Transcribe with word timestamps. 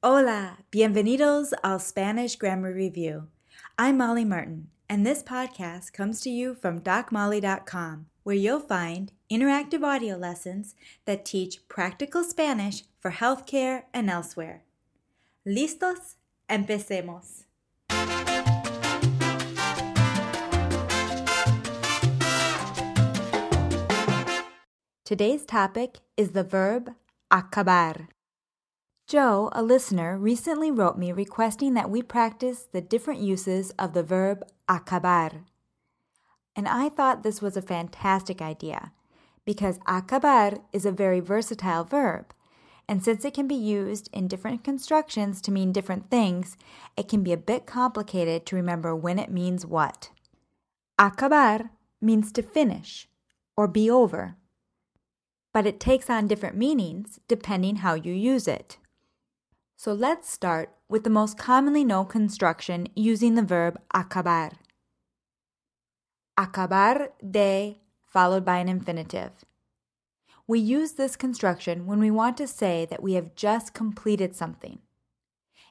Hola, 0.00 0.58
bienvenidos 0.70 1.52
al 1.64 1.80
Spanish 1.80 2.36
Grammar 2.36 2.72
Review. 2.72 3.26
I'm 3.76 3.96
Molly 3.96 4.24
Martin, 4.24 4.68
and 4.88 5.04
this 5.04 5.24
podcast 5.24 5.92
comes 5.92 6.20
to 6.20 6.30
you 6.30 6.54
from 6.54 6.82
DocMolly.com, 6.82 8.06
where 8.22 8.36
you'll 8.36 8.60
find 8.60 9.10
interactive 9.28 9.82
audio 9.82 10.16
lessons 10.16 10.76
that 11.04 11.24
teach 11.24 11.66
practical 11.66 12.22
Spanish 12.22 12.84
for 13.00 13.10
healthcare 13.10 13.86
and 13.92 14.08
elsewhere. 14.08 14.62
¿Listos? 15.44 16.14
Empecemos. 16.48 17.46
Today's 25.04 25.44
topic 25.44 25.98
is 26.16 26.30
the 26.30 26.44
verb 26.44 26.94
acabar. 27.32 28.06
Joe, 29.08 29.48
a 29.52 29.62
listener, 29.62 30.18
recently 30.18 30.70
wrote 30.70 30.98
me 30.98 31.12
requesting 31.12 31.72
that 31.72 31.88
we 31.88 32.02
practice 32.02 32.68
the 32.70 32.82
different 32.82 33.20
uses 33.20 33.70
of 33.78 33.94
the 33.94 34.02
verb 34.02 34.44
acabar. 34.68 35.46
And 36.54 36.68
I 36.68 36.90
thought 36.90 37.22
this 37.22 37.40
was 37.40 37.56
a 37.56 37.62
fantastic 37.62 38.42
idea 38.42 38.92
because 39.46 39.80
acabar 39.86 40.58
is 40.74 40.84
a 40.84 40.92
very 40.92 41.20
versatile 41.20 41.84
verb. 41.84 42.34
And 42.86 43.02
since 43.02 43.24
it 43.24 43.32
can 43.32 43.48
be 43.48 43.54
used 43.54 44.10
in 44.12 44.28
different 44.28 44.62
constructions 44.62 45.40
to 45.40 45.50
mean 45.50 45.72
different 45.72 46.10
things, 46.10 46.58
it 46.94 47.08
can 47.08 47.22
be 47.22 47.32
a 47.32 47.38
bit 47.38 47.64
complicated 47.64 48.44
to 48.44 48.56
remember 48.56 48.94
when 48.94 49.18
it 49.18 49.30
means 49.30 49.64
what. 49.64 50.10
Acabar 51.00 51.70
means 52.02 52.30
to 52.32 52.42
finish 52.42 53.08
or 53.56 53.68
be 53.68 53.88
over, 53.88 54.36
but 55.54 55.64
it 55.66 55.80
takes 55.80 56.10
on 56.10 56.28
different 56.28 56.58
meanings 56.58 57.20
depending 57.26 57.76
how 57.76 57.94
you 57.94 58.12
use 58.12 58.46
it. 58.46 58.76
So 59.80 59.92
let's 59.92 60.28
start 60.28 60.74
with 60.88 61.04
the 61.04 61.10
most 61.10 61.38
commonly 61.38 61.84
known 61.84 62.06
construction 62.06 62.88
using 62.96 63.36
the 63.36 63.44
verb 63.44 63.80
acabar. 63.94 64.50
Acabar 66.36 67.10
de 67.22 67.78
followed 68.04 68.44
by 68.44 68.58
an 68.58 68.68
infinitive. 68.68 69.30
We 70.48 70.58
use 70.58 70.94
this 70.94 71.14
construction 71.14 71.86
when 71.86 72.00
we 72.00 72.10
want 72.10 72.36
to 72.38 72.48
say 72.48 72.88
that 72.90 73.04
we 73.04 73.12
have 73.12 73.36
just 73.36 73.72
completed 73.72 74.34
something. 74.34 74.80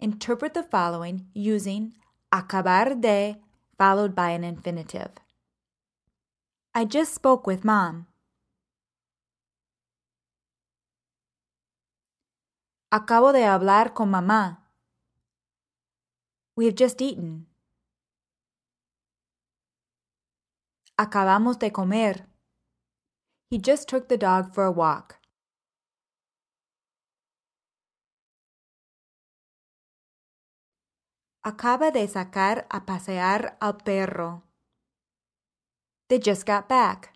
Interpret 0.00 0.54
the 0.54 0.64
following 0.64 1.26
using 1.32 1.92
acabar 2.32 3.00
de 3.00 3.36
followed 3.78 4.16
by 4.16 4.30
an 4.30 4.42
infinitive. 4.42 5.12
I 6.74 6.86
just 6.86 7.14
spoke 7.14 7.46
with 7.46 7.64
mom. 7.64 8.08
Acabo 12.94 13.32
de 13.32 13.46
hablar 13.46 13.94
con 13.94 14.10
mamá. 14.10 14.68
We 16.54 16.66
have 16.66 16.74
just 16.74 17.00
eaten. 17.00 17.46
Acabamos 20.98 21.58
de 21.58 21.72
comer. 21.72 22.28
He 23.50 23.58
just 23.58 23.88
took 23.88 24.08
the 24.08 24.18
dog 24.18 24.52
for 24.52 24.64
a 24.64 24.70
walk. 24.70 25.18
Acaba 31.42 31.90
de 31.92 32.06
sacar 32.06 32.66
a 32.68 32.84
pasear 32.84 33.56
al 33.62 33.78
perro. 33.78 34.42
They 36.08 36.18
just 36.18 36.44
got 36.44 36.68
back. 36.68 37.14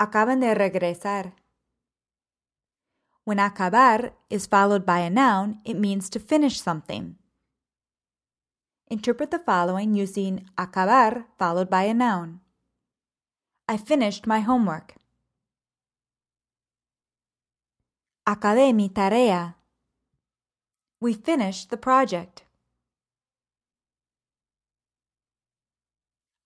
Acaban 0.00 0.40
de 0.40 0.54
regresar. 0.54 1.34
When 3.24 3.38
acabar 3.38 4.14
is 4.30 4.46
followed 4.46 4.86
by 4.86 5.00
a 5.00 5.10
noun, 5.10 5.60
it 5.62 5.76
means 5.76 6.08
to 6.08 6.18
finish 6.18 6.58
something. 6.58 7.16
Interpret 8.88 9.30
the 9.30 9.38
following 9.38 9.94
using 9.94 10.48
acabar 10.56 11.26
followed 11.38 11.68
by 11.68 11.82
a 11.82 11.92
noun. 11.92 12.40
I 13.68 13.76
finished 13.76 14.26
my 14.26 14.40
homework. 14.40 14.94
Acabé 18.26 18.74
mi 18.74 18.88
tarea. 18.88 19.56
We 20.98 21.12
finished 21.12 21.68
the 21.68 21.76
project. 21.76 22.44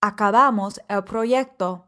Acabamos 0.03 0.77
el 0.89 1.03
proyecto. 1.03 1.84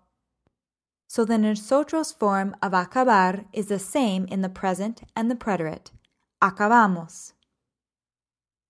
So 1.07 1.23
the 1.23 1.37
nosotros 1.37 2.11
form 2.11 2.55
of 2.61 2.73
acabar 2.73 3.45
is 3.53 3.67
the 3.67 3.79
same 3.79 4.25
in 4.25 4.41
the 4.41 4.49
present 4.49 5.03
and 5.15 5.31
the 5.31 5.35
preterite. 5.35 5.91
Acabamos. 6.43 7.33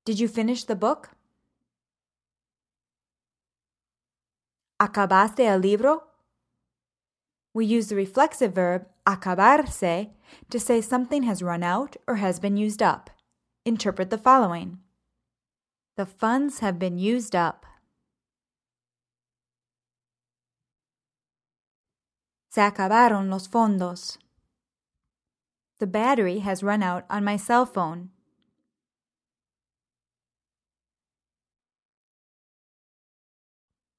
Did 0.06 0.20
you 0.20 0.28
finish 0.28 0.64
the 0.64 0.76
book? 0.76 1.10
¿Acabaste 4.80 5.40
el 5.40 5.60
libro? 5.60 6.04
We 7.54 7.66
use 7.66 7.88
the 7.88 7.96
reflexive 7.96 8.54
verb 8.54 8.86
acabarse 9.08 10.12
to 10.50 10.60
say 10.60 10.80
something 10.80 11.24
has 11.24 11.42
run 11.42 11.64
out 11.64 11.98
or 12.06 12.18
has 12.18 12.40
been 12.40 12.56
used 12.56 12.84
up. 12.84 13.10
Interpret 13.66 14.12
the 14.12 14.18
following 14.18 14.78
The 15.96 16.06
funds 16.06 16.60
have 16.60 16.78
been 16.78 17.00
used 17.00 17.36
up. 17.36 17.66
Se 22.58 22.64
acabaron 22.64 23.30
los 23.30 23.48
fondos. 23.48 24.18
The 25.78 25.86
battery 25.86 26.40
has 26.40 26.64
run 26.64 26.82
out 26.82 27.04
on 27.08 27.24
my 27.24 27.38
cell 27.38 27.68
phone. 27.68 28.10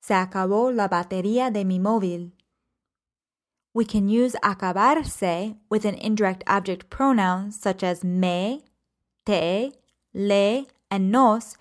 Se 0.02 0.12
acabó 0.12 0.74
la 0.74 0.88
batería 0.88 1.52
de 1.52 1.64
mi 1.64 1.78
móvil. 1.78 2.32
We 3.72 3.84
can 3.84 4.08
use 4.08 4.34
acabarse 4.42 5.56
with 5.70 5.84
an 5.84 5.94
indirect 5.94 6.42
object 6.48 6.90
pronoun 6.90 7.52
such 7.52 7.84
as 7.84 8.02
me, 8.02 8.64
te, 9.24 9.72
le, 10.12 10.66
and 10.90 11.12
nos 11.12 11.56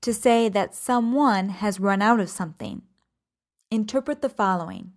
to 0.00 0.14
say 0.14 0.48
that 0.48 0.74
someone 0.74 1.50
has 1.50 1.78
run 1.78 2.00
out 2.00 2.20
of 2.20 2.30
something. 2.30 2.84
Interpret 3.70 4.22
the 4.22 4.30
following 4.30 4.94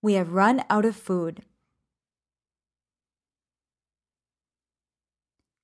We 0.00 0.14
have 0.14 0.32
run 0.32 0.64
out 0.70 0.84
of 0.84 0.94
food. 0.96 1.44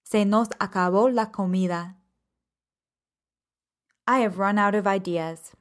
Se 0.03 0.25
nos 0.25 0.49
acabó 0.61 1.13
la 1.13 1.27
comida. 1.27 1.97
I 4.07 4.19
have 4.19 4.39
run 4.39 4.59
out 4.59 4.75
of 4.75 4.87
ideas. 4.87 5.53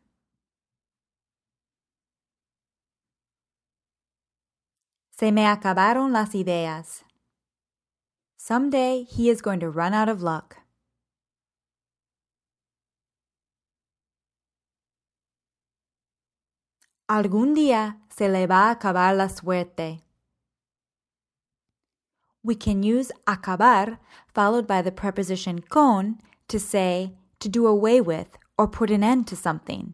Se 5.12 5.32
me 5.32 5.44
acabaron 5.44 6.12
las 6.12 6.34
ideas. 6.34 7.04
Someday 8.38 9.04
he 9.04 9.30
is 9.30 9.42
going 9.42 9.60
to 9.60 9.70
run 9.70 9.94
out 9.94 10.10
of 10.10 10.22
luck. 10.22 10.63
Algún 17.14 17.54
día 17.54 18.00
se 18.10 18.28
le 18.28 18.48
va 18.48 18.70
a 18.70 18.72
acabar 18.72 19.16
la 19.16 19.30
suerte. 19.30 20.02
We 22.44 22.56
can 22.56 22.82
use 22.82 23.12
acabar 23.28 24.00
followed 24.34 24.66
by 24.66 24.82
the 24.82 24.92
preposition 24.92 25.60
con 25.60 26.18
to 26.48 26.60
say 26.60 27.14
to 27.38 27.48
do 27.48 27.68
away 27.68 28.02
with 28.02 28.40
or 28.58 28.68
put 28.68 28.90
an 28.90 29.04
end 29.04 29.28
to 29.28 29.36
something. 29.36 29.94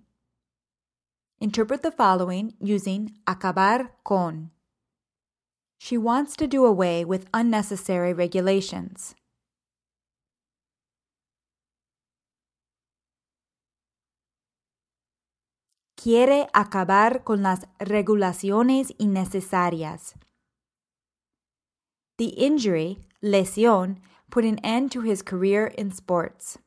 Interpret 1.42 1.82
the 1.82 1.92
following 1.92 2.54
using 2.62 3.12
acabar 3.28 3.90
con. 4.06 4.52
She 5.78 5.98
wants 5.98 6.38
to 6.38 6.48
do 6.48 6.64
away 6.64 7.04
with 7.04 7.28
unnecessary 7.34 8.14
regulations. 8.14 9.14
Quiere 16.02 16.48
acabar 16.54 17.26
con 17.26 17.44
las 17.44 17.68
regulaciones 17.78 18.94
innecesarias. 19.00 20.16
The 22.18 22.28
injury, 22.38 23.06
lesión, 23.22 24.00
put 24.30 24.46
an 24.46 24.60
end 24.64 24.94
to 24.94 25.02
his 25.02 25.22
career 25.22 25.74
in 25.78 25.92
sports. 25.92 26.58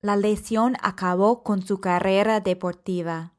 La 0.00 0.14
lesión 0.14 0.76
acabó 0.82 1.42
con 1.42 1.60
su 1.62 1.80
carrera 1.80 2.40
deportiva. 2.40 3.32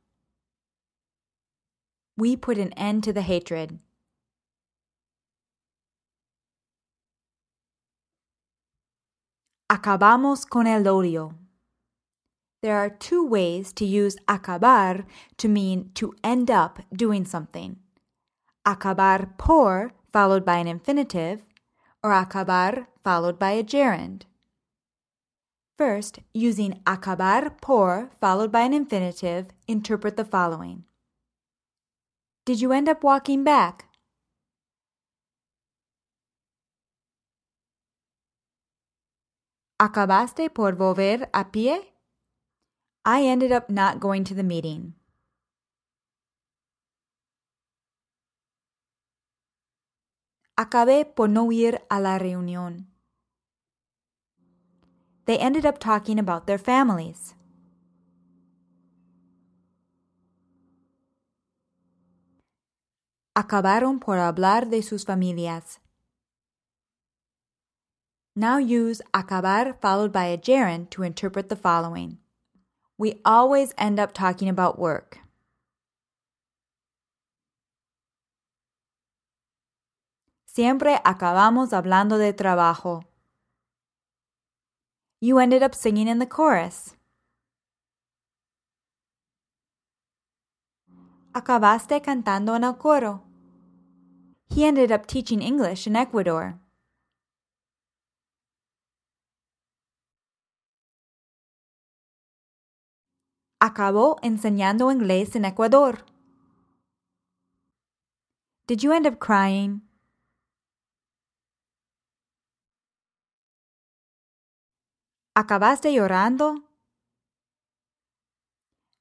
We 2.17 2.35
put 2.35 2.57
an 2.57 2.73
end 2.73 3.05
to 3.05 3.13
the 3.13 3.23
hatred. 3.23 3.79
Acabamos 9.71 10.45
con 10.45 10.67
el 10.67 10.83
odio. 10.83 11.33
There 12.61 12.75
are 12.75 12.89
two 12.89 13.25
ways 13.25 13.71
to 13.71 13.85
use 13.85 14.17
acabar 14.27 15.05
to 15.37 15.47
mean 15.47 15.91
to 15.93 16.13
end 16.25 16.51
up 16.51 16.79
doing 16.93 17.23
something. 17.23 17.77
Acabar 18.67 19.37
por 19.37 19.93
followed 20.11 20.43
by 20.43 20.57
an 20.57 20.67
infinitive, 20.67 21.43
or 22.03 22.11
acabar 22.11 22.87
followed 23.01 23.39
by 23.39 23.51
a 23.51 23.63
gerund. 23.63 24.25
First, 25.77 26.19
using 26.33 26.81
acabar 26.85 27.51
por 27.61 28.11
followed 28.19 28.51
by 28.51 28.63
an 28.63 28.73
infinitive, 28.73 29.45
interpret 29.69 30.17
the 30.17 30.25
following. 30.25 30.83
Did 32.43 32.59
you 32.59 32.73
end 32.73 32.89
up 32.89 33.05
walking 33.05 33.45
back? 33.45 33.85
¿Acabaste 39.83 40.51
por 40.51 40.75
volver 40.75 41.27
a 41.33 41.51
pie? 41.51 41.95
I 43.03 43.25
ended 43.25 43.51
up 43.51 43.67
not 43.67 43.99
going 43.99 44.23
to 44.25 44.35
the 44.35 44.43
meeting. 44.43 44.93
Acabé 50.55 51.05
por 51.05 51.29
no 51.29 51.51
ir 51.51 51.81
a 51.89 51.99
la 51.99 52.19
reunión. 52.19 52.91
They 55.25 55.39
ended 55.39 55.65
up 55.65 55.79
talking 55.79 56.19
about 56.19 56.45
their 56.45 56.59
families. 56.59 57.33
Acabaron 63.33 63.99
por 63.99 64.19
hablar 64.19 64.69
de 64.69 64.83
sus 64.83 65.05
familias. 65.05 65.80
Now 68.35 68.57
use 68.57 69.01
acabar 69.13 69.73
followed 69.81 70.13
by 70.13 70.25
a 70.25 70.37
gerund 70.37 70.89
to 70.91 71.03
interpret 71.03 71.49
the 71.49 71.57
following. 71.57 72.17
We 72.97 73.19
always 73.25 73.73
end 73.77 73.99
up 73.99 74.13
talking 74.13 74.47
about 74.47 74.79
work. 74.79 75.19
Siempre 80.45 80.99
acabamos 81.03 81.71
hablando 81.71 82.17
de 82.17 82.31
trabajo. 82.31 83.03
You 85.19 85.39
ended 85.39 85.61
up 85.61 85.75
singing 85.75 86.07
in 86.07 86.19
the 86.19 86.25
chorus. 86.25 86.95
Acabaste 91.33 92.01
cantando 92.01 92.55
en 92.55 92.63
el 92.63 92.73
coro. 92.75 93.23
He 94.49 94.65
ended 94.65 94.91
up 94.91 95.05
teaching 95.05 95.41
English 95.41 95.85
in 95.85 95.95
Ecuador. 95.95 96.59
Acabó 103.63 104.17
enseñando 104.23 104.91
inglés 104.91 105.35
en 105.35 105.45
Ecuador. 105.45 106.03
Did 108.65 108.81
you 108.81 108.91
end 108.91 109.05
up 109.05 109.19
crying? 109.19 109.83
¿Acabaste 115.35 115.93
llorando? 115.93 116.55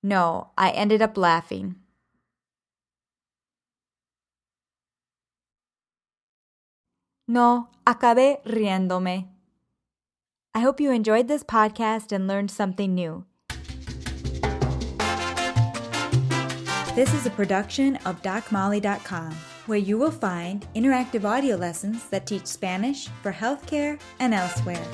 No, 0.03 0.53
I 0.59 0.73
ended 0.73 1.01
up 1.01 1.17
laughing. 1.17 1.77
No, 7.27 7.71
acabé 7.87 8.43
riéndome. 8.45 9.31
I 10.55 10.61
hope 10.61 10.81
you 10.81 10.91
enjoyed 10.91 11.29
this 11.29 11.45
podcast 11.45 12.13
and 12.13 12.29
learned 12.29 12.51
something 12.51 12.95
new. 12.95 13.25
This 17.01 17.15
is 17.15 17.25
a 17.25 17.31
production 17.31 17.97
of 18.05 18.21
DocMolly.com, 18.21 19.33
where 19.65 19.79
you 19.79 19.97
will 19.97 20.11
find 20.11 20.67
interactive 20.75 21.25
audio 21.25 21.57
lessons 21.57 22.07
that 22.11 22.27
teach 22.27 22.45
Spanish 22.45 23.09
for 23.23 23.33
healthcare 23.33 23.99
and 24.19 24.35
elsewhere. 24.35 24.87